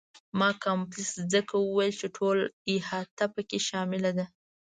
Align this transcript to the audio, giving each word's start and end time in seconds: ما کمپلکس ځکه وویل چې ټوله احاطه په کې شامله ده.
ما 0.39 0.49
کمپلکس 0.65 1.11
ځکه 1.33 1.53
وویل 1.59 1.93
چې 1.99 2.07
ټوله 2.15 2.43
احاطه 2.75 3.25
په 3.35 3.41
کې 3.49 3.57
شامله 3.67 4.11
ده. 4.17 4.25